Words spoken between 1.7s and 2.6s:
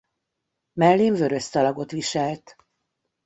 viselt.